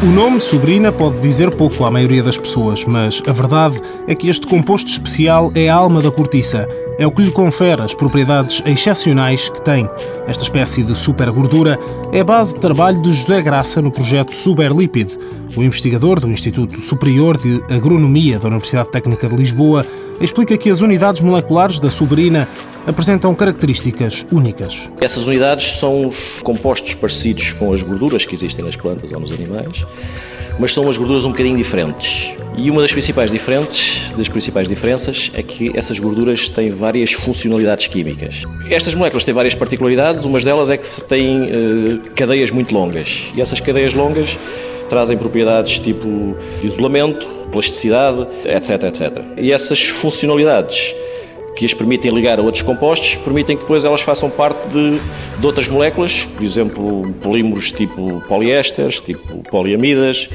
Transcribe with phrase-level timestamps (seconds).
[0.00, 4.28] O nome Sobrina pode dizer pouco à maioria das pessoas, mas a verdade é que
[4.28, 6.68] este composto especial é a alma da cortiça.
[7.00, 9.90] É o que lhe confere as propriedades excepcionais que tem.
[10.28, 11.80] Esta espécie de supergordura
[12.12, 15.18] é a base de trabalho de José Graça no projeto Superlipid.
[15.56, 19.84] O investigador do Instituto Superior de Agronomia da Universidade Técnica de Lisboa
[20.20, 22.48] explica que as unidades moleculares da sobrina
[22.88, 24.90] apresentam características únicas.
[24.98, 29.30] Essas unidades são os compostos parecidos com as gorduras que existem nas plantas ou nos
[29.30, 29.86] animais,
[30.58, 32.34] mas são umas gorduras um bocadinho diferentes.
[32.56, 37.86] E uma das principais diferentes, das principais diferenças, é que essas gorduras têm várias funcionalidades
[37.86, 38.42] químicas.
[38.70, 43.26] Estas moléculas têm várias particularidades, umas delas é que têm uh, cadeias muito longas.
[43.36, 44.36] E essas cadeias longas
[44.88, 49.22] trazem propriedades tipo isolamento, plasticidade, etc, etc.
[49.36, 50.94] E essas funcionalidades
[51.58, 55.00] que as permitem ligar a outros compostos, permitem que depois elas façam parte de,
[55.40, 60.28] de outras moléculas, por exemplo, polímeros tipo poliésteres, tipo poliamidas,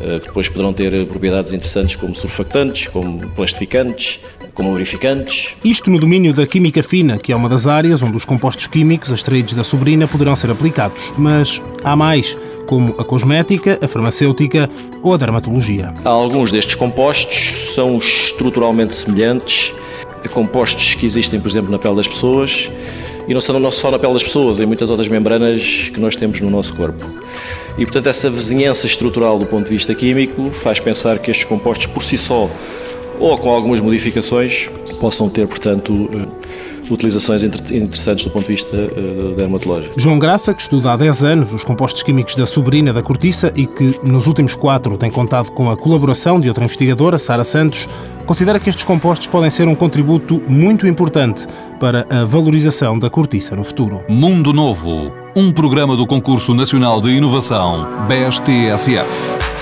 [0.00, 4.18] eh, que depois poderão ter propriedades interessantes como surfactantes, como plastificantes,
[4.54, 5.50] como lubrificantes.
[5.64, 9.12] Isto no domínio da química fina, que é uma das áreas onde os compostos químicos
[9.12, 11.12] extraídos da sobrina poderão ser aplicados.
[11.16, 14.68] Mas há mais, como a cosmética, a farmacêutica
[15.00, 15.94] ou a dermatologia.
[16.04, 19.72] Alguns destes compostos são estruturalmente semelhantes
[20.32, 22.70] compostos que existem, por exemplo, na pele das pessoas
[23.28, 26.48] e não só na pele das pessoas, em muitas outras membranas que nós temos no
[26.48, 27.04] nosso corpo.
[27.76, 31.86] E, portanto, essa vizinhança estrutural do ponto de vista químico faz pensar que estes compostos,
[31.86, 32.48] por si só,
[33.18, 35.92] ou com algumas modificações, possam ter, portanto,
[36.90, 39.98] utilizações interessantes do ponto de vista uh, dermatológico.
[39.98, 43.66] João Graça, que estuda há 10 anos os compostos químicos da sobrina da cortiça e
[43.66, 47.88] que nos últimos quatro tem contado com a colaboração de outra investigadora, Sara Santos,
[48.24, 51.46] considera que estes compostos podem ser um contributo muito importante
[51.78, 54.02] para a valorização da cortiça no futuro.
[54.08, 59.55] Mundo Novo, um programa do Concurso Nacional de Inovação, BSTSF.